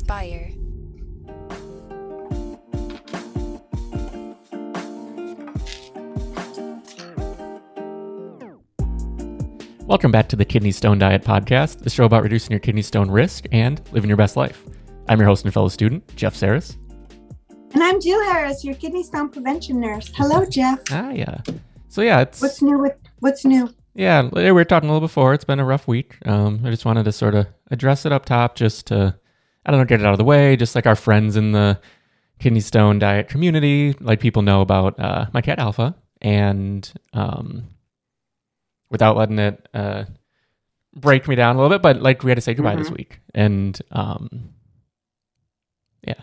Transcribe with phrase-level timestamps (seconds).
[0.00, 0.50] Inspire.
[9.86, 13.10] Welcome back to the Kidney Stone Diet Podcast, the show about reducing your kidney stone
[13.10, 14.62] risk and living your best life.
[15.08, 16.78] I'm your host and fellow student, Jeff Saris.
[17.74, 20.10] And I'm Jill Harris, your kidney stone prevention nurse.
[20.14, 20.80] Hello, Jeff.
[20.90, 21.42] Ah, yeah.
[21.88, 23.68] So yeah, it's What's new with what's new?
[23.94, 24.28] yeah.
[24.32, 25.34] We were talking a little before.
[25.34, 26.16] It's been a rough week.
[26.24, 29.18] Um, I just wanted to sort of address it up top, just to
[29.66, 30.56] I don't know, get it out of the way.
[30.56, 31.78] Just like our friends in the
[32.38, 37.64] kidney stone diet community, like people know about uh, my cat Alpha, and um,
[38.90, 40.04] without letting it uh,
[40.94, 43.20] break me down a little bit, but like we had to say goodbye this week,
[43.34, 44.54] and um,
[46.06, 46.14] yeah,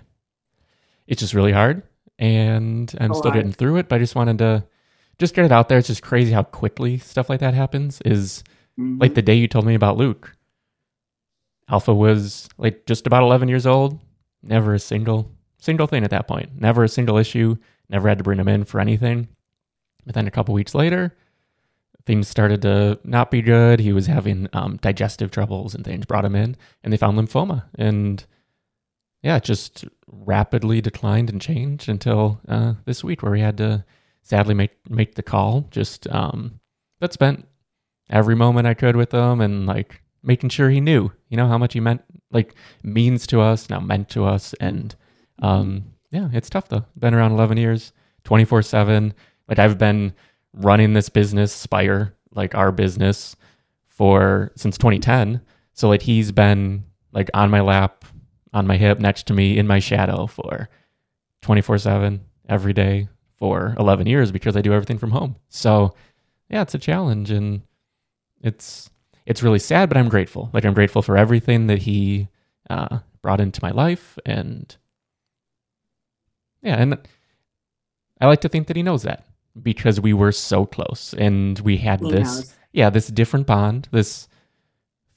[1.07, 1.83] it's just really hard,
[2.17, 3.35] and I'm Oh, still hard.
[3.35, 3.87] getting through it.
[3.87, 4.65] But I just wanted to
[5.19, 5.77] just get it out there.
[5.77, 8.01] It's just crazy how quickly stuff like that happens.
[8.03, 8.43] Is
[8.79, 9.01] Mm-hmm.
[9.01, 10.35] like the day you told me about Luke.
[11.69, 13.99] Alpha was like just about 11 years old.
[14.41, 16.59] Never a single single thing at that point.
[16.59, 17.57] Never a single issue.
[17.89, 19.27] Never had to bring him in for anything.
[20.05, 21.15] But then a couple weeks later,
[22.05, 23.79] things started to not be good.
[23.79, 26.05] He was having um, digestive troubles and things.
[26.05, 27.65] Brought him in, and they found lymphoma.
[27.75, 28.23] And
[29.21, 33.83] yeah, it just rapidly declined and changed until uh, this week, where we had to
[34.21, 35.67] sadly make make the call.
[35.71, 36.59] Just um,
[36.99, 37.45] but spent
[38.09, 41.57] every moment I could with him and like making sure he knew, you know, how
[41.57, 42.01] much he meant,
[42.31, 44.53] like means to us, now meant to us.
[44.59, 44.95] And
[45.41, 46.85] um, yeah, it's tough though.
[46.97, 49.13] Been around 11 years, 24 7.
[49.47, 50.13] Like I've been
[50.53, 53.35] running this business, Spire, like our business,
[53.87, 55.41] for since 2010.
[55.73, 58.05] So like he's been like on my lap,
[58.53, 60.69] on my hip, next to me, in my shadow for
[61.41, 63.07] 24 7 every day
[63.37, 65.35] for 11 years because I do everything from home.
[65.49, 65.93] So
[66.49, 67.61] yeah, it's a challenge and
[68.41, 68.89] it's
[69.27, 70.49] it's really sad, but I'm grateful.
[70.53, 72.27] Like I'm grateful for everything that he
[72.69, 74.75] uh, brought into my life, and
[76.63, 76.97] yeah, and
[78.19, 79.25] I like to think that he knows that
[79.61, 82.55] because we were so close and we had He this knows.
[82.73, 84.27] yeah this different bond this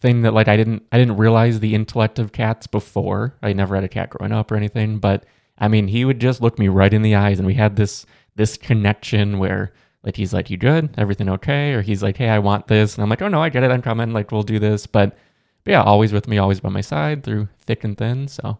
[0.00, 3.74] thing that like i didn't i didn't realize the intellect of cats before i never
[3.74, 5.26] had a cat growing up or anything but
[5.58, 8.06] i mean he would just look me right in the eyes and we had this
[8.34, 10.94] this connection where like he's like you good?
[10.98, 11.72] Everything okay?
[11.72, 12.94] Or he's like hey i want this.
[12.94, 13.70] And i'm like oh no i get it.
[13.70, 14.12] I'm coming.
[14.12, 14.86] Like we'll do this.
[14.86, 15.16] But,
[15.64, 18.28] but yeah always with me always by my side through thick and thin.
[18.28, 18.58] So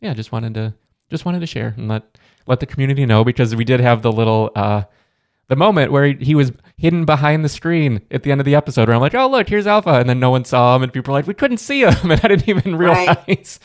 [0.00, 0.74] yeah just wanted to
[1.10, 4.10] just wanted to share and let let the community know because we did have the
[4.12, 4.82] little uh
[5.48, 8.54] the moment where he, he was hidden behind the screen at the end of the
[8.54, 10.90] episode where I'm like, oh look, here's Alpha, and then no one saw him, and
[10.92, 13.18] people were like, we couldn't see him, and I didn't even Right.
[13.28, 13.60] realize.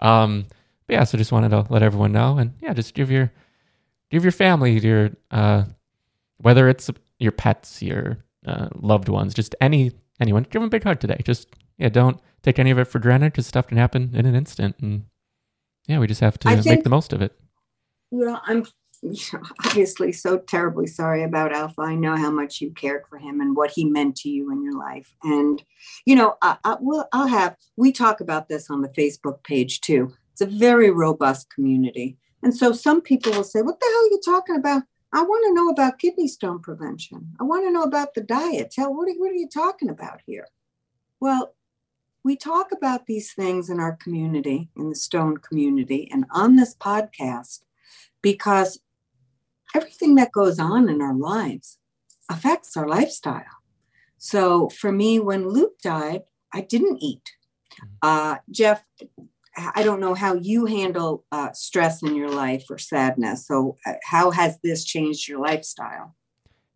[0.00, 0.46] Um,
[0.86, 3.32] but yeah, so just wanted to let everyone know, and yeah, just give your
[4.10, 5.64] give your family, your uh,
[6.42, 10.84] whether it's your pets, your uh, loved ones, just any anyone, give them a big
[10.84, 11.20] hug today.
[11.24, 11.48] Just
[11.78, 14.76] yeah, don't take any of it for granted because stuff can happen in an instant,
[14.80, 15.04] and
[15.86, 17.32] yeah, we just have to I make the most of it.
[18.10, 18.66] You know, I'm
[19.64, 21.82] obviously so terribly sorry about Alpha.
[21.82, 24.62] I know how much you cared for him and what he meant to you in
[24.62, 25.14] your life.
[25.22, 25.62] And
[26.06, 27.06] you know, I, I will.
[27.12, 27.56] I'll have.
[27.76, 30.12] We talk about this on the Facebook page too.
[30.32, 34.10] It's a very robust community, and so some people will say, "What the hell are
[34.10, 34.82] you talking about?"
[35.12, 37.34] I want to know about kidney stone prevention.
[37.38, 38.70] I want to know about the diet.
[38.70, 40.46] Tell what are, what are you talking about here?
[41.20, 41.54] Well,
[42.24, 46.74] we talk about these things in our community, in the stone community, and on this
[46.74, 47.60] podcast
[48.22, 48.80] because
[49.74, 51.78] everything that goes on in our lives
[52.30, 53.44] affects our lifestyle.
[54.18, 56.22] So for me, when Luke died,
[56.52, 57.32] I didn't eat.
[58.00, 58.84] Uh, Jeff,
[59.56, 63.46] I don't know how you handle uh, stress in your life or sadness.
[63.46, 66.14] So, uh, how has this changed your lifestyle?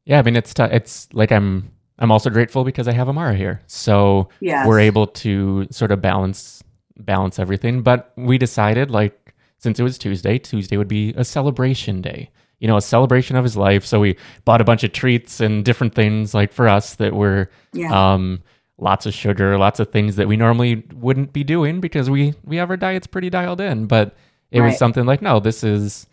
[0.05, 3.35] Yeah, I mean it's t- it's like I'm I'm also grateful because I have Amara
[3.35, 4.67] here, so Yes.
[4.67, 6.63] we're able to sort of balance
[6.99, 7.83] balance everything.
[7.83, 12.31] But we decided like since it was Tuesday, Tuesday would be a celebration day.
[12.61, 13.85] You know, a celebration of his life.
[13.85, 17.51] So we bought a bunch of treats and different things like for us that were
[17.73, 17.93] Yeah.
[18.15, 18.43] um
[18.79, 22.57] lots of sugar, lots of things that we normally wouldn't be doing because we we
[22.57, 23.87] have our diets pretty dialed in.
[23.87, 24.17] But
[24.51, 26.07] it was something like, no, this is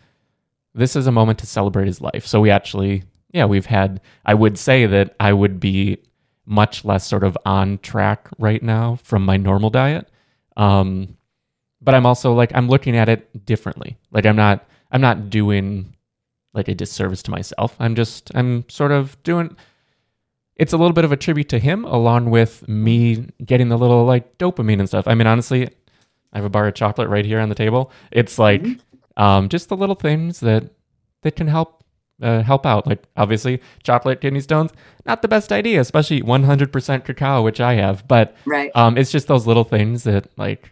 [0.74, 2.26] this is a moment to celebrate his life.
[2.26, 4.00] So we actually, yeah, we've had.
[4.24, 5.98] I would say that I would be
[6.46, 10.08] much less sort of on track right now from my normal diet.
[10.56, 11.16] Um,
[11.80, 13.98] but I'm also like I'm looking at it differently.
[14.10, 15.94] Like I'm not I'm not doing
[16.54, 17.76] like a disservice to myself.
[17.78, 19.56] I'm just I'm sort of doing
[20.56, 24.04] it's a little bit of a tribute to him along with me getting the little
[24.04, 25.06] like dopamine and stuff.
[25.08, 25.68] I mean honestly,
[26.32, 27.90] I have a bar of chocolate right here on the table.
[28.10, 28.64] It's like
[29.16, 30.70] um, just the little things that
[31.22, 31.84] that can help
[32.22, 32.86] uh, help out.
[32.86, 34.70] Like obviously, chocolate kidney stones
[35.06, 38.08] not the best idea, especially 100% cacao, which I have.
[38.08, 38.70] But right.
[38.74, 40.70] um, it's just those little things that like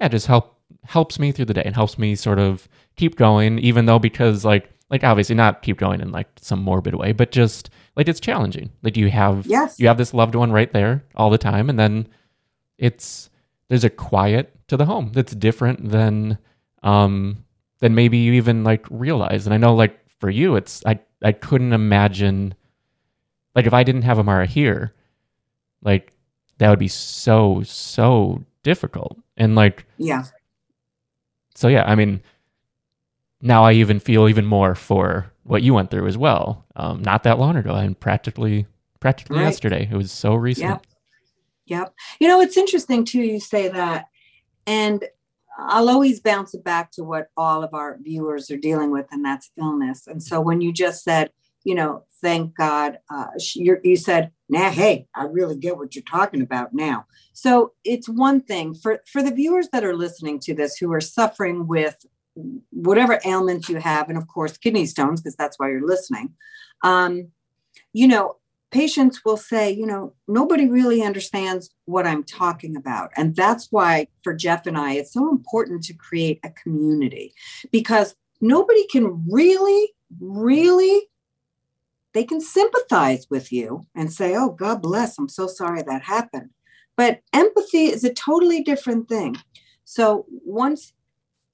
[0.00, 3.58] yeah, just help helps me through the day and helps me sort of keep going,
[3.58, 7.30] even though because like like obviously not keep going in like some morbid way, but
[7.30, 8.70] just like it's challenging.
[8.82, 9.80] Like you have yes.
[9.80, 12.08] you have this loved one right there all the time, and then
[12.78, 13.30] it's
[13.68, 16.38] there's a quiet to the home that's different than
[16.82, 17.44] um
[17.80, 19.46] than maybe you even like realize.
[19.46, 22.54] And I know like for you, it's I I couldn't imagine
[23.54, 24.94] like if I didn't have Amara here,
[25.82, 26.12] like
[26.58, 30.24] that would be so so difficult and like yeah
[31.54, 32.20] so yeah i mean
[33.40, 37.22] now i even feel even more for what you went through as well um not
[37.24, 38.66] that long ago and practically
[39.00, 39.44] practically Right.
[39.44, 40.86] yesterday it was so recent Yep.
[41.66, 41.94] Yep.
[42.20, 44.06] You know, it's interesting too, you say that.
[44.66, 45.04] And
[45.58, 49.24] I'll always bounce it back to what all of our viewers are dealing with, and
[49.24, 50.06] that's illness.
[50.06, 51.30] And so when you just said,
[51.64, 56.42] you know, thank God, uh, you said, nah, hey, I really get what you're talking
[56.42, 57.06] about now.
[57.32, 61.00] So it's one thing for, for the viewers that are listening to this who are
[61.00, 61.96] suffering with
[62.70, 66.34] whatever ailment you have, and of course, kidney stones, because that's why you're listening.
[66.82, 67.28] Um,
[67.92, 68.36] you know,
[68.70, 73.10] patients will say, you know, nobody really understands what I'm talking about.
[73.16, 77.32] And that's why for Jeff and I, it's so important to create a community
[77.70, 81.08] because nobody can really, really,
[82.12, 86.50] they can sympathize with you and say, oh, God bless, I'm so sorry that happened.
[86.96, 89.36] But empathy is a totally different thing.
[89.84, 90.92] So once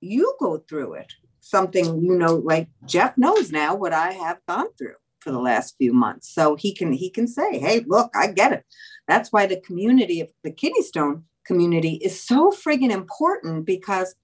[0.02, 4.72] you go through it, something you know, like Jeff knows now what I have gone
[4.78, 6.28] through for the last few months.
[6.32, 8.64] So he can he can say hey look i get it.
[9.08, 14.14] That's why the community of the kidney stone community is so friggin important because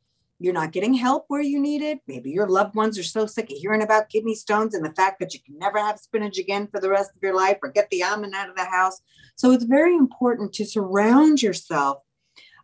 [0.41, 1.99] you're not getting help where you need it.
[2.07, 5.19] Maybe your loved ones are so sick of hearing about kidney stones and the fact
[5.19, 7.91] that you can never have spinach again for the rest of your life or get
[7.91, 9.01] the almond out of the house.
[9.35, 12.05] So it's very important to surround yourself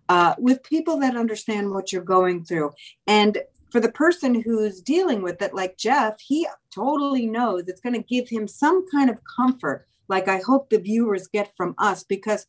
[0.08, 2.70] uh, with people that understand what you're going through
[3.06, 3.38] and
[3.70, 8.02] for the person who's dealing with it, like Jeff, he totally knows it's going to
[8.02, 12.46] give him some kind of comfort, like I hope the viewers get from us, because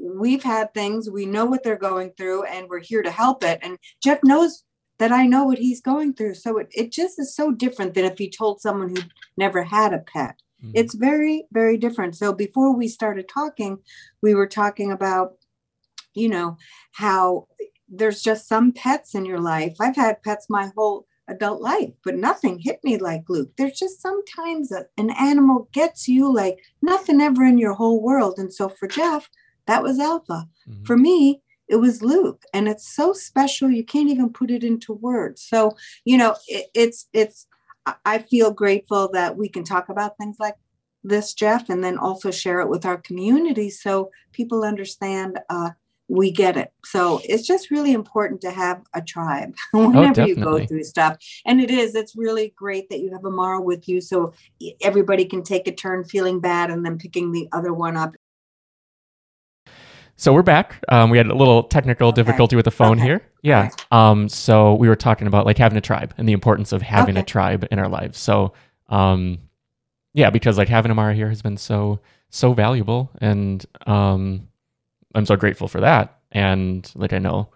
[0.00, 3.60] we've had things, we know what they're going through, and we're here to help it.
[3.62, 4.64] And Jeff knows
[4.98, 6.34] that I know what he's going through.
[6.34, 9.02] So it, it just is so different than if he told someone who
[9.36, 10.40] never had a pet.
[10.64, 10.72] Mhm.
[10.74, 12.16] It's very, very different.
[12.16, 13.78] So before we started talking,
[14.22, 15.34] we were talking about,
[16.14, 16.56] you know,
[16.92, 17.46] how
[17.88, 19.74] there's just some pets in your life.
[19.80, 23.50] I've had pets my whole adult life, but nothing hit me like Luke.
[23.56, 28.34] There's just sometimes a, an animal gets you like nothing ever in your whole world.
[28.38, 29.28] And so for Jeff,
[29.66, 30.48] that was Alpha.
[30.68, 30.86] Mhm.
[30.86, 34.92] For me, it was Luke, and it's so special you can't even put it into
[34.92, 35.42] words.
[35.42, 37.46] So you know, it, it's it's.
[37.86, 40.56] I- I feel grateful that we can talk about things like
[41.02, 45.70] this, Jeff, and then also share it with our community so people understand uh,
[46.08, 46.72] we get it.
[46.84, 51.16] So it's just really important to have a tribe whenever you go through stuff.
[51.46, 54.32] And it is, it's really great that you have Amara with you so
[54.82, 58.14] everybody can take a turn feeling bad and then picking the other one up.
[60.16, 60.82] So we're back.
[60.90, 62.22] Um, we had a little technical Okay.
[62.22, 63.08] difficulty with the phone Okay.
[63.08, 63.22] here.
[63.42, 63.70] Yeah.
[63.90, 67.16] Um, so we were talking about like having a tribe and the importance of having
[67.16, 68.18] a tribe in our lives.
[68.18, 68.52] So,
[68.88, 69.38] um,
[70.12, 71.98] yeah, because like having Amara here has been so
[72.30, 74.48] so valuable, and um,
[75.14, 76.18] I'm so grateful for that.
[76.32, 77.48] And like I know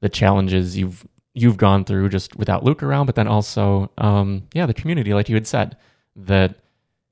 [0.00, 4.64] the challenges you've you've gone through just without Luke around, but then also, um, yeah,
[4.66, 5.76] the community, like you had said,
[6.16, 6.54] that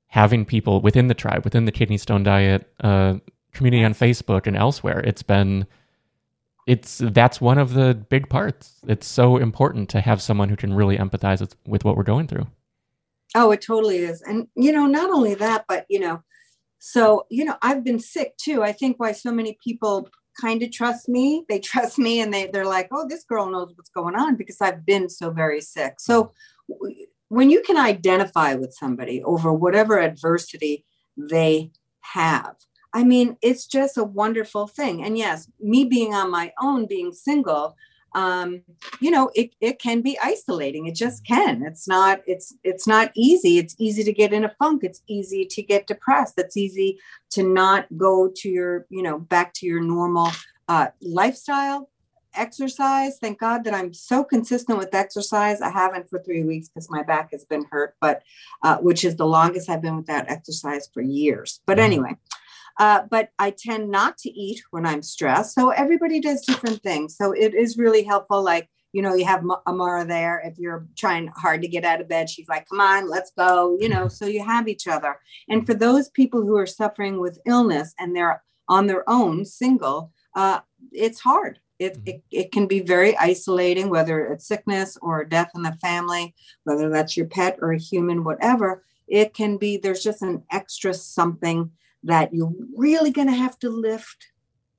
[0.07, 3.15] having people within the tribe, within the kidney stone diet uh,
[3.53, 5.65] community on Facebook and elsewhere, it's been
[6.67, 8.79] it's that's one of the big parts.
[8.87, 12.27] It's so important to have someone who can really empathize with, with what we're going
[12.27, 12.47] through.
[13.35, 14.21] Oh, it totally is.
[14.21, 16.23] And, you know, not only that, but, you know,
[16.87, 18.61] so, you know, I've been sick too.
[18.61, 20.07] I think why so many people
[20.39, 23.73] kind of trust me, they trust me and they, they're like, oh, this girl knows
[23.75, 25.95] what's going on because I've been so very sick.
[25.99, 26.31] So
[27.29, 30.85] when you can identify with somebody over whatever adversity
[31.17, 32.55] they have,
[32.93, 35.03] I mean, it's just a wonderful thing.
[35.03, 37.75] And yes, me being on my own, being single,
[38.15, 38.61] um,
[38.99, 40.87] you know it, it can be isolating.
[40.87, 41.63] It just can.
[41.63, 43.59] It's not it's it's not easy.
[43.59, 44.83] It's easy to get in a funk.
[44.83, 46.35] It's easy to get depressed.
[46.37, 46.97] It's easy
[47.31, 50.31] to not go to your you know back to your normal
[50.67, 51.89] uh, lifestyle.
[52.37, 55.61] Exercise thank god that i'm so consistent with exercise.
[55.61, 58.23] I haven't for three weeks because my back has been hurt but
[58.61, 61.61] uh, which is the longest i've been without exercise for years.
[61.65, 61.83] But Mhm.
[61.83, 62.17] anyway
[62.77, 65.53] uh, but I tend not to eat when I'm stressed.
[65.55, 67.15] So everybody does different things.
[67.15, 68.43] So it is really helpful.
[68.43, 70.41] Like, you know, you have Amara there.
[70.45, 73.77] If you're trying hard to get out of bed, she's like, come on, let's go.
[73.79, 75.19] You know, so you have each other.
[75.49, 80.11] And for those people who are suffering with illness and they're on their own, single,
[80.35, 80.59] uh,
[80.91, 81.59] it's hard.
[81.77, 82.07] It, mm-hmm.
[82.07, 86.89] it, it can be very isolating, whether it's sickness or death in the family, whether
[86.89, 88.83] that's your pet or a human, whatever.
[89.07, 91.71] It can be, there's just an extra something
[92.05, 94.27] that you're really going to have to lift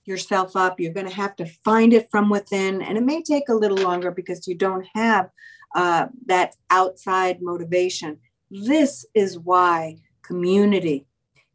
[0.05, 0.79] yourself up.
[0.79, 2.83] You're going to have to find it from within.
[2.83, 5.31] And it may take a little longer because you don't have
[5.75, 8.19] uh, that outside motivation.
[8.51, 11.07] This is why community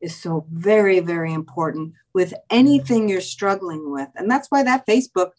[0.02, 4.10] is so very, very important with anything you're struggling with.
[4.16, 5.32] And that's why that Facebook,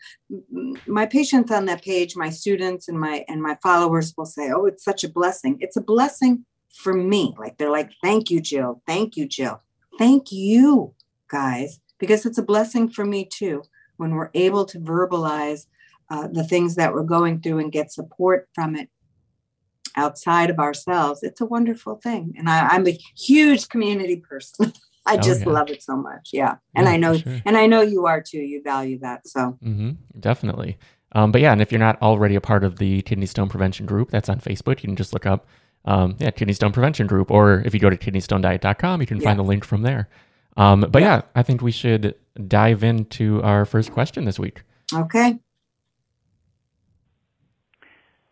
[0.87, 4.65] my patients on that page, my students and my and my followers will say, Oh,
[4.67, 5.59] it's such a blessing.
[5.61, 7.35] It's a blessing for me.
[7.39, 8.83] Like they're like, thank you, Jill.
[8.87, 9.61] Thank you, Jill.
[9.99, 10.95] Thank you,
[11.29, 13.63] guys, because it's a blessing for me too
[13.97, 15.67] when we're able to verbalize
[16.11, 18.89] uh, the things that we're going through and get support from it
[19.97, 21.23] outside of ourselves.
[21.23, 22.35] It's a wonderful thing.
[22.37, 24.73] And I, am a huge community person.
[25.07, 25.49] I oh, just yeah.
[25.49, 26.31] love it so much.
[26.33, 26.57] Yeah.
[26.75, 27.41] And yeah, I know, sure.
[27.45, 28.39] and I know you are too.
[28.39, 29.27] You value that.
[29.27, 29.93] So mm-hmm.
[30.21, 30.79] definitely.
[31.13, 33.87] Um, but yeah, and if you're not already a part of the kidney stone prevention
[33.87, 34.83] group, that's on Facebook.
[34.83, 35.47] You can just look up,
[35.85, 39.39] um, yeah, kidney stone prevention group, or if you go to kidneystonediet.com, you can find
[39.39, 40.09] the link from there.
[40.57, 41.17] Um, but yeah.
[41.17, 42.15] yeah, I think we should
[42.47, 44.63] dive into our first question this week.
[44.93, 45.39] Okay.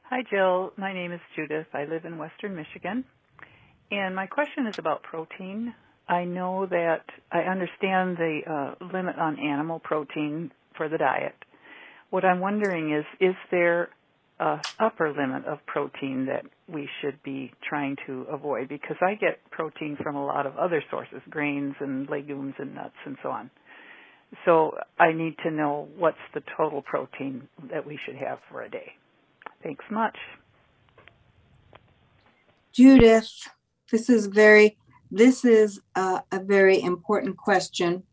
[0.02, 0.72] Hi, Jill.
[0.76, 1.68] My name is Judith.
[1.72, 3.04] I live in Western Michigan.
[3.90, 5.74] And my question is about protein.
[6.08, 11.36] I know that I understand the uh, limit on animal protein for the diet.
[12.10, 13.90] What I'm wondering is, is there
[14.40, 18.68] a upper limit of protein that we should be trying to avoid?
[18.68, 22.94] Because I get protein from a lot of other sources, grains and legumes and nuts
[23.04, 23.50] and so on.
[24.44, 28.70] So I need to know what's the total protein that we should have for a
[28.70, 28.92] day.
[29.62, 30.16] Thanks much.
[32.72, 33.30] Judith,
[33.90, 34.76] this is very
[35.10, 38.04] this is a, a, very important question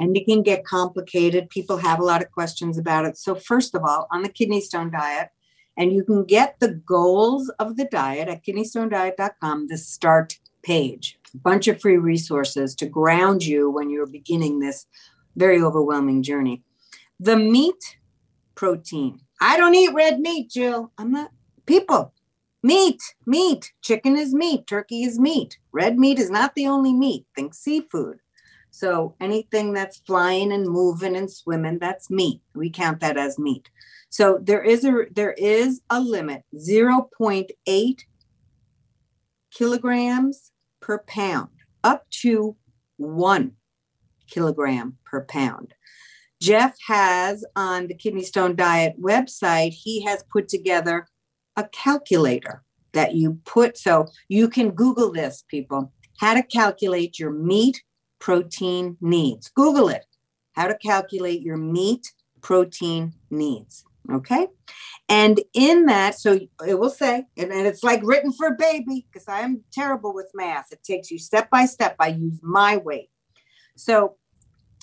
[0.00, 1.50] and it can get complicated.
[1.50, 3.18] People have a lot of questions about it.
[3.18, 5.28] So, first of all, on the kidney stone diet,
[5.76, 11.38] and you can get the goals of the diet at kidneystonediet.com, the start page, a
[11.38, 14.86] bunch of free resources to ground you when you're beginning this
[15.36, 16.62] very overwhelming journey.
[17.20, 17.98] The meat
[18.54, 19.20] protein.
[19.40, 20.92] I don't eat red meat, Jill.
[20.98, 21.30] I'm not
[21.66, 22.12] people.
[22.62, 23.72] Meat, meat.
[23.82, 24.66] Chicken is meat.
[24.66, 25.58] Turkey is meat.
[25.72, 27.26] Red meat is not the only meat.
[27.34, 28.20] Think seafood.
[28.74, 32.40] So anything that's flying and moving and swimming, that's meat.
[32.56, 33.70] We count that as meat.
[34.10, 38.00] So there is a there is a limit, 0.8
[39.52, 40.50] kilograms
[40.80, 41.50] per pound,
[41.84, 42.56] up to
[42.96, 43.52] one
[44.28, 45.72] kilogram per pound.
[46.42, 51.06] Jeff has on the Kidney Stone Diet website, he has put together
[51.56, 53.78] a calculator that you put.
[53.78, 57.80] So you can Google this, people, how to calculate your meat
[58.24, 59.50] protein needs.
[59.50, 60.06] Google it,
[60.54, 63.84] how to calculate your meat protein needs.
[64.10, 64.48] Okay.
[65.10, 69.28] And in that, so it will say, and, it's like written for a baby because
[69.28, 70.72] I'm terrible with math.
[70.72, 71.96] It takes you step by step.
[72.00, 73.10] I use my weight.
[73.76, 74.16] So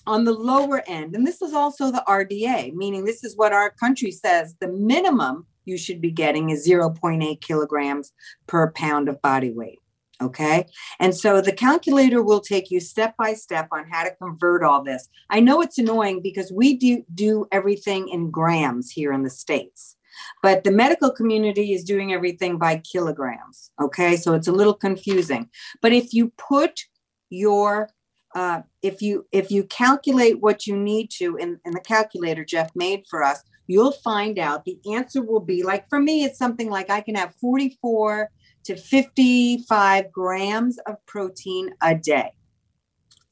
[0.06, 3.72] on the lower end, and this is also the RDA, meaning this is what our
[3.72, 8.14] country says the minimum you should be getting is 0.8 kilograms
[8.46, 9.81] per pound of body weight.
[10.22, 10.66] Okay.
[11.00, 14.84] And so the calculator will take you step by step on how to convert all
[14.84, 15.10] this.
[15.30, 19.98] I know it's annoying because we do, do everything in grams here in the States,
[20.44, 23.72] but the medical community is doing everything by kilograms.
[23.82, 24.16] Okay.
[24.16, 25.50] So it's a little confusing.
[25.82, 26.82] But if you put
[27.30, 27.90] your
[28.34, 32.72] uh, if you if you calculate what you need to in, in the calculator Jeff
[32.76, 36.70] made for us, you'll find out the answer will be like for me, it's something
[36.70, 38.30] like I can have 44
[38.66, 42.32] to 55 grams of protein a day.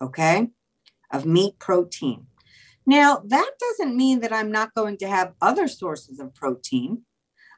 [0.01, 0.48] Okay,
[1.12, 2.27] of meat protein.
[2.86, 7.03] Now, that doesn't mean that I'm not going to have other sources of protein.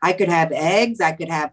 [0.01, 1.51] I could have eggs, I could have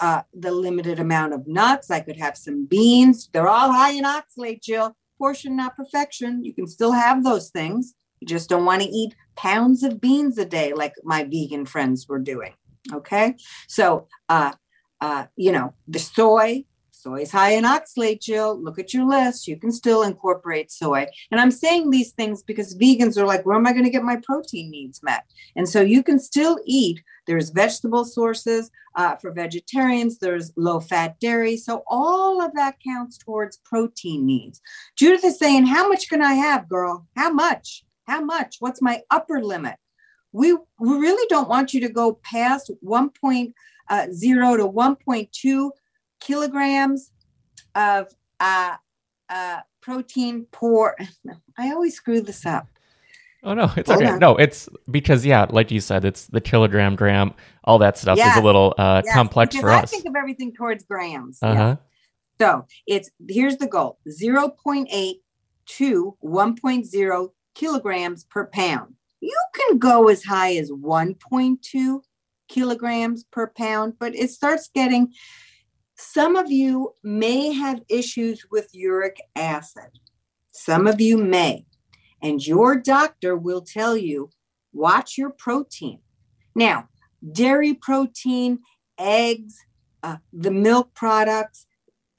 [0.00, 3.28] uh, the limited amount of nuts, I could have some beans.
[3.32, 4.96] They're all high in oxalate, Jill.
[5.18, 6.44] Portion, not perfection.
[6.44, 7.94] You can still have those things.
[8.20, 12.08] You just don't want to eat pounds of beans a day like my vegan friends
[12.08, 12.52] were doing.
[12.92, 13.36] Okay.
[13.68, 14.52] So, uh,
[15.00, 18.60] uh, you know, the soy, soy is high in oxalate, Jill.
[18.60, 19.46] Look at your list.
[19.46, 21.06] You can still incorporate soy.
[21.30, 24.02] And I'm saying these things because vegans are like, where am I going to get
[24.02, 25.24] my protein needs met?
[25.54, 27.02] And so you can still eat.
[27.26, 31.56] There's vegetable sources uh, for vegetarians, there's low fat dairy.
[31.56, 34.60] So all of that counts towards protein needs.
[34.96, 37.06] Judith is saying, How much can I have, girl?
[37.14, 37.84] How much?
[38.06, 38.56] How much?
[38.58, 39.76] What's my upper limit?
[40.32, 43.52] We, we really don't want you to go past 1.0
[43.88, 44.06] uh,
[44.56, 45.70] to 1.2
[46.20, 47.12] kilograms
[47.74, 48.08] of
[48.40, 48.74] uh,
[49.28, 50.94] uh, protein per.
[51.58, 52.66] I always screw this up.
[53.42, 54.12] Oh no, it's Hold okay.
[54.12, 54.18] on.
[54.18, 57.32] No, it's because yeah, like you said, it's the kilogram, gram,
[57.64, 59.90] all that stuff is a little uh, Yes, complex because for I us.
[59.90, 61.38] think of everything towards grams.
[61.42, 61.76] Uh Yeah.
[62.40, 65.14] So it's here's the goal 0.8
[65.66, 68.94] to 1.0 kilograms per pound.
[69.20, 72.00] You can go as high as 1.2
[72.48, 75.12] kilograms per pound, but it starts getting
[75.98, 79.98] some of you may have issues with uric acid.
[80.52, 81.64] Some of you may.
[82.22, 84.30] And your doctor will tell you
[84.72, 86.00] watch your protein.
[86.54, 86.88] Now,
[87.32, 88.58] dairy protein,
[88.98, 89.56] eggs,
[90.02, 91.66] uh, the milk products,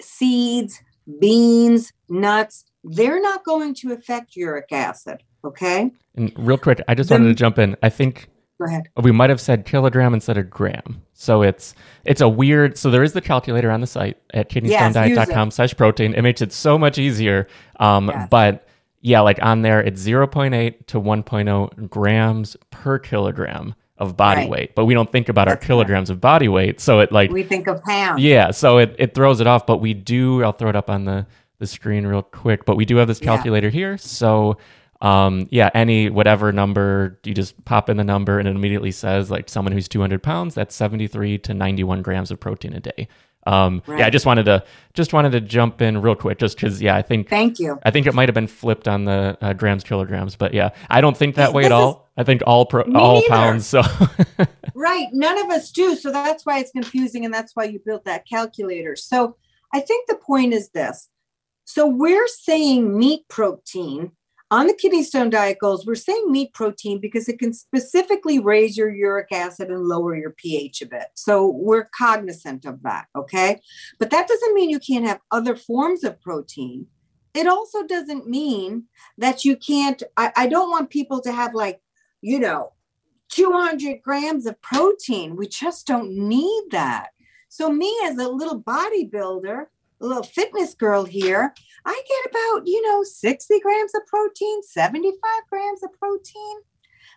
[0.01, 0.81] seeds,
[1.19, 5.23] beans, nuts, they're not going to affect uric acid.
[5.43, 5.91] Okay.
[6.15, 7.75] And real quick, I just The- wanted to jump in.
[7.83, 8.27] I think
[8.59, 8.89] Go ahead.
[9.03, 11.01] we might have said kilogram instead of gram.
[11.13, 12.77] So it's it's a weird.
[12.77, 16.13] So there is the calculator on the site at kidneystonediet.com slash protein.
[16.13, 17.47] It makes it so much easier.
[17.79, 18.27] Um, Yes.
[18.31, 18.67] but
[19.01, 24.49] yeah, like on there, it's 0.8 to 1.0 grams per kilogram of body Right.
[24.49, 24.75] weight.
[24.75, 25.67] But we don't think about our That's correct.
[25.67, 26.79] kilograms of body weight.
[26.79, 28.21] So it like We think of pounds.
[28.21, 31.05] yeah, so it, it throws it off, but we do, I'll throw it up on
[31.05, 31.25] the,
[31.59, 33.25] the screen real quick, but we do have this Yeah.
[33.35, 33.97] calculator here.
[33.97, 34.57] So,
[35.01, 39.29] um, yeah, any whatever number, you just pop in the number and it immediately says
[39.29, 43.07] like someone who's 200 pounds, that's 73 to 91 grams of protein a day.
[43.45, 44.63] Um, yeah, I just wanted to,
[44.93, 47.79] just wanted to jump in real quick just cause yeah, I think, Thank you.
[47.83, 51.15] I think it might've been flipped on the uh, grams, kilograms, but yeah, I don't
[51.15, 52.09] think that way at This all.
[52.17, 53.27] I think all pro, all neither.
[53.29, 53.67] pounds.
[53.67, 53.83] So
[54.77, 55.07] Right.
[55.11, 55.95] None of us do.
[55.95, 57.25] So that's why it's confusing.
[57.25, 58.95] And that's why you built that calculator.
[58.95, 59.35] So
[59.73, 61.09] I think the point is this.
[61.65, 64.11] So we're saying meat protein
[64.49, 65.85] on the kidney stone diet goals.
[65.85, 70.31] We're saying meat protein because it can specifically raise your uric acid and lower your
[70.31, 71.07] pH a bit.
[71.15, 73.07] So we're cognizant of that.
[73.15, 73.59] Okay.
[73.99, 76.87] But that doesn't mean you can't have other forms of protein.
[77.33, 78.85] It also doesn't mean
[79.17, 80.01] that you can't.
[80.15, 81.81] I, I don't want people to have like,
[82.21, 82.73] you know,
[83.29, 85.35] 200 grams of protein.
[85.35, 87.09] We just don't need that.
[87.49, 89.65] So, me as a little bodybuilder,
[89.99, 91.53] little fitness girl here,
[91.85, 95.13] I get about, you know, 60 grams of protein, 75
[95.49, 96.57] grams of protein.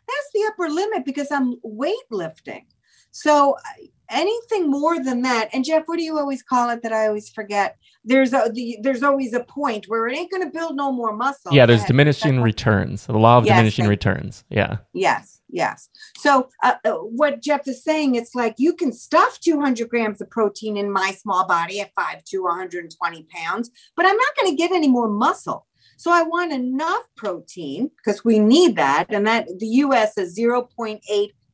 [0.09, 2.65] That's the upper limit because I'm weightlifting.
[3.13, 6.93] So, uh, anything more than that, and Jeff, what do you always call it that
[6.93, 7.77] I always forget?
[8.05, 11.17] There's a the, there's always a point where it ain't going to build no more
[11.17, 11.53] muscle.
[11.53, 14.45] yeah, there's diminishing returns, the law of Yes, diminishing returns.
[14.49, 14.79] Yeah.
[14.93, 15.89] Yes, yes.
[16.17, 20.31] So, uh, uh, what Jeff is saying, it's like you can stuff 200 grams of
[20.31, 24.57] protein in my small body at 5 to 120 pounds, but I'm not going to
[24.57, 25.67] get any more muscle.
[25.97, 29.07] So, I want enough protein because we need that.
[29.11, 31.01] And that the US is 0.8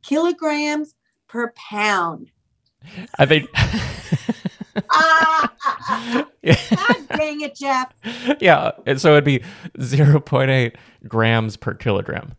[0.03, 0.95] kilograms
[1.29, 2.31] per pound.
[3.19, 3.51] I think.
[4.91, 7.93] Ah, ah, ah, God dang it, Jeff.
[8.41, 9.41] yeah, so it'd be
[9.79, 10.75] 0.8
[11.09, 12.33] grams per kilogram.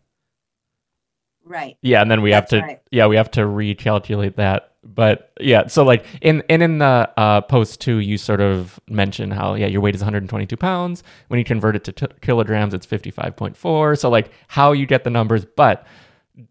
[1.48, 1.76] Right.
[1.82, 2.80] Yeah, and then we have to right.
[2.90, 4.72] yeah, we have to recalculate that.
[4.84, 9.30] But yeah, so like in and in the uh, post too, you sort of mention
[9.30, 11.02] how yeah, your weight is 122 pounds.
[11.28, 13.98] When you convert it to t- kilograms, it's 55.4.
[13.98, 15.86] So like how you get the numbers, but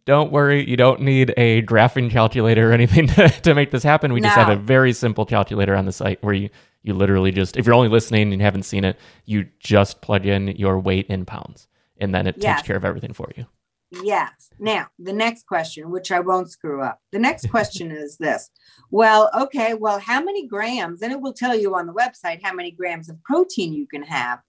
[0.06, 4.12] don't worry, you don't need a graphing calculator or anything to, to make this happen.
[4.14, 6.50] We just have a very simple calculator on the site where you
[6.84, 10.26] you literally just if you're only listening and you haven't seen it, you just plug
[10.26, 12.58] in your weight in pounds, and then it Yes.
[12.60, 13.46] takes care of everything for you.
[13.92, 14.50] Yes.
[14.60, 17.00] Now, the next question, which I won't screw up.
[17.12, 18.50] The next question is this.
[18.92, 21.02] Well, okay, well, how many grams?
[21.02, 24.04] And it will tell you on the website how many grams of protein you can
[24.04, 24.40] have.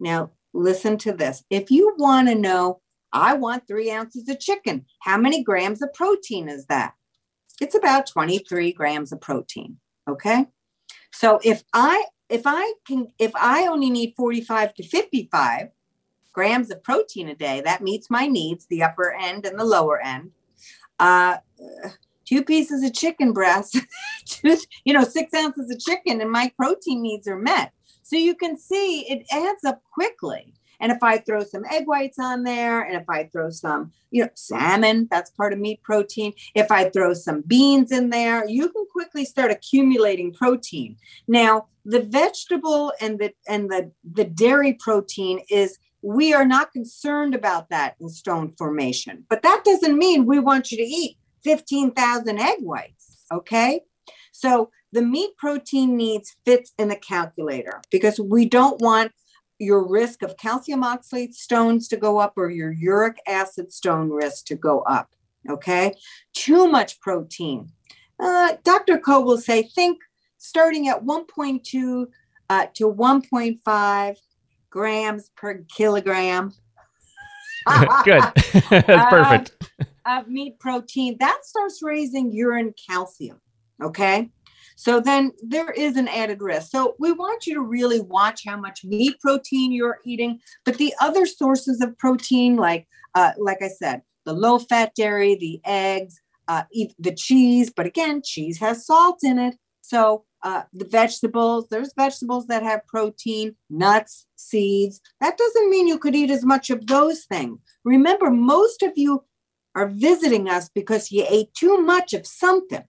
[0.00, 1.42] Now, listen to this.
[1.50, 2.80] If you want to know,
[3.12, 6.94] I want three ounces of chicken, how many grams of protein is that?
[7.60, 9.78] It's about 23 grams of protein.
[10.08, 10.46] Okay.
[11.12, 15.68] So if I, if I can, if I only need 45 to 55,
[16.32, 17.60] grams of protein a day.
[17.60, 20.30] That meets my needs, the upper end and the lower end.
[20.98, 21.38] Uh,
[22.24, 23.78] two pieces of chicken breast,
[24.26, 27.72] two, you know, six ounces of chicken, and my protein needs are met.
[28.02, 30.54] So you can see it adds up quickly.
[30.80, 34.22] And if I throw some egg whites on there, and if I throw some, you
[34.22, 36.32] know, salmon, that's part of meat protein.
[36.54, 40.96] If I throw some beans in there, you can quickly start accumulating protein.
[41.26, 47.34] Now, the vegetable and the and the the dairy protein is we are not concerned
[47.34, 49.24] about that in stone formation.
[49.28, 53.80] But that doesn't mean we want you to eat 15,000 egg whites, okay?
[54.32, 59.12] So the meat protein needs fits in the calculator because we don't want
[59.58, 64.46] your risk of calcium oxalate stones to go up or your uric acid stone risk
[64.46, 65.10] to go up,
[65.50, 65.94] okay?
[66.32, 67.72] Too much protein.
[68.20, 68.98] Uh, Dr.
[68.98, 69.98] Coe will say think
[70.38, 72.06] starting at 1.2
[72.50, 74.16] uh, to 1.5
[74.78, 76.52] grams per kilogram.
[78.04, 78.22] Good.
[78.70, 79.50] That's Uh, perfect.
[80.06, 83.40] of meat protein, that starts raising urine calcium.
[83.82, 84.30] Okay.
[84.76, 86.70] So then there is an added risk.
[86.70, 90.94] So we want you to really watch how much meat protein you're eating, but the
[91.00, 92.86] other sources of protein, like
[93.16, 96.62] uh, like I said, the low fat dairy, the eggs, uh,
[97.00, 97.72] the cheese.
[97.74, 99.56] But again, cheese has salt in it.
[99.80, 105.00] So uh, the vegetables, there's vegetables that have protein, nuts, seeds.
[105.20, 107.58] That doesn't mean you could eat as much of those things.
[107.84, 109.24] Remember, most of you
[109.74, 112.84] are visiting us because you ate too much of something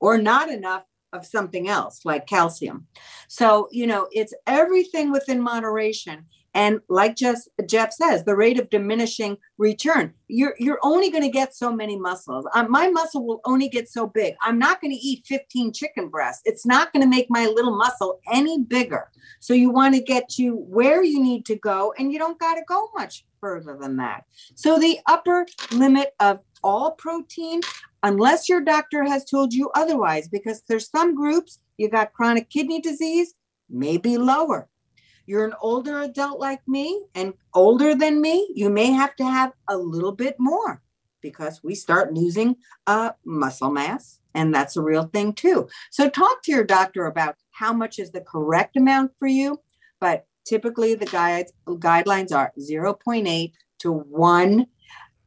[0.00, 2.86] or not enough of something else like calcium.
[3.28, 6.26] So, you know, it's everything within moderation.
[6.54, 10.12] And like just Jeff says, the rate of diminishing return.
[10.28, 12.46] You're you're only going to get so many muscles.
[12.54, 14.34] Um, my muscle will only get so big.
[14.42, 16.42] I'm not going to eat 15 chicken breasts.
[16.44, 19.10] It's not going to make my little muscle any bigger.
[19.40, 22.54] So you want to get to where you need to go, and you don't got
[22.54, 24.24] to go much further than that.
[24.54, 27.60] So the upper limit of all protein,
[28.02, 32.80] unless your doctor has told you otherwise, because there's some groups you got chronic kidney
[32.80, 33.34] disease,
[33.68, 34.68] maybe lower.
[35.32, 39.54] You're an older adult like me and older than me, you may have to have
[39.66, 40.82] a little bit more
[41.22, 44.18] because we start losing uh, muscle mass.
[44.34, 45.68] And that's a real thing too.
[45.90, 49.58] So talk to your doctor about how much is the correct amount for you.
[50.00, 54.66] But typically the guides guidelines are 0.8 to 1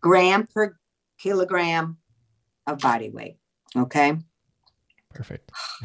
[0.01, 0.77] gram per
[1.17, 1.97] kilogram
[2.67, 3.37] of body weight.
[3.75, 4.19] Okay.
[5.15, 5.49] Perfect.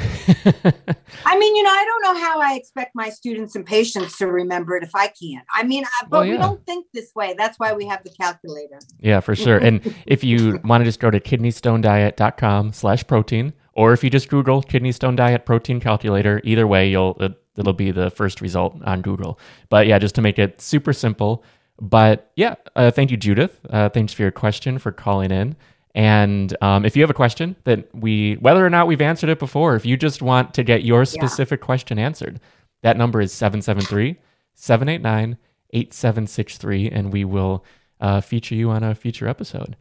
[1.25, 4.27] I mean, you know, I don't know how I expect my students and patients to
[4.27, 5.47] remember it if I can't.
[5.55, 7.35] I mean, I- but Well, we don't think this way.
[7.39, 8.81] That's why we have the calculator.
[8.99, 9.59] Yeah, for sure.
[9.59, 14.29] And if you want to just go to kidneystonediet.com slash protein, or if you just
[14.29, 18.77] Google kidney stone diet protein calculator, either way, you'll it, it'll be the first result
[18.85, 19.39] on Google.
[19.69, 21.45] But yeah, just to make it super simple.
[21.81, 23.61] But yeah, uh, thank you, Judith.
[23.71, 25.57] Uh, thanks for your question for calling in.
[25.95, 29.39] And um, if you have a question that we, whether or not we've answered it
[29.39, 32.41] before, if you just want to get your specific question answered,
[32.83, 34.17] that number is 773
[34.55, 35.37] 789
[35.73, 37.65] 8763, and we will
[38.01, 39.77] uh, feature you on a future episode.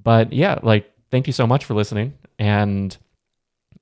[0.00, 2.14] But yeah, like, thank you so much for listening.
[2.38, 2.96] And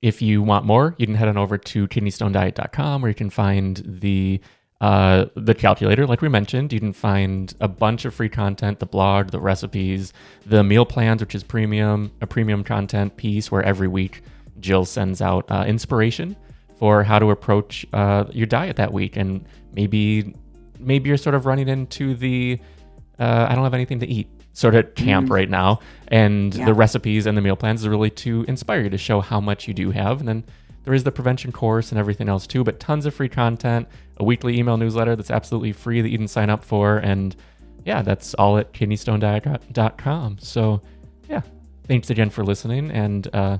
[0.00, 3.82] if you want more, you can head on over to kidneystonediet.com where you can find
[3.84, 4.40] the
[4.82, 6.72] uh, the calculator, like we mentioned.
[6.72, 10.12] You can find a bunch of free content, the blog, the recipes,
[10.44, 14.22] the meal plans, which is premium, a premium content piece where every week
[14.60, 16.36] Jill sends out uh, inspiration
[16.78, 19.16] for how to approach uh, your diet that week.
[19.16, 20.34] And maybe
[20.80, 22.58] maybe you're sort of running into the
[23.20, 25.78] uh, I don't have anything to eat sort of camp right now.
[26.08, 26.66] And Yeah.
[26.66, 29.68] the recipes and the meal plans is really to inspire you to show how much
[29.68, 30.18] you do have.
[30.20, 30.44] And then
[30.84, 34.24] there is the prevention course and everything else too, but tons of free content, a
[34.24, 36.98] weekly email newsletter that's absolutely free that you can sign up for.
[36.98, 37.36] And
[37.84, 40.38] yeah, that's all at kidneystonediet.com.
[40.38, 40.82] So
[41.28, 41.42] yeah,
[41.86, 43.58] thanks again for listening and uh,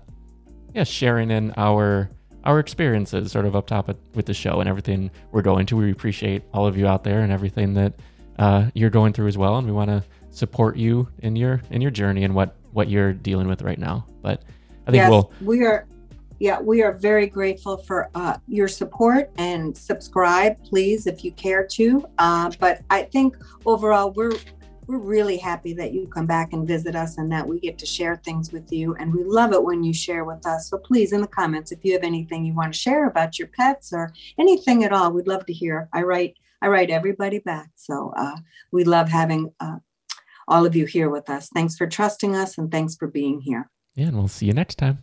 [0.74, 2.10] yeah, sharing in our
[2.44, 5.76] our experiences sort of up top at, with the show and everything we're going to.
[5.76, 7.94] We appreciate all of you out there and everything that
[8.38, 11.80] uh, you're going through as well, and we want to support you in your in
[11.80, 14.06] your journey and what what you're dealing with right now.
[14.22, 14.42] But
[14.86, 15.86] I think yes, we'll we are.
[16.42, 21.64] Yeah, we are very grateful for uh, your support and subscribe, please, if you care
[21.64, 22.04] to.
[22.18, 24.36] Uh, but I think overall, we're
[24.88, 27.86] we're really happy that you come back and visit us and that we get to
[27.86, 28.96] share things with you.
[28.96, 30.68] And we love it when you share with us.
[30.68, 33.46] So please, in the comments, if you have anything you want to share about your
[33.46, 35.88] pets or anything at all, we'd love to hear.
[35.92, 37.70] I write I write everybody back.
[37.76, 38.38] So uh,
[38.72, 39.76] we love having uh,
[40.48, 41.48] all of you here with us.
[41.54, 43.70] Thanks for trusting us and thanks for being here.
[43.94, 44.98] yeah, and we'll see you next time.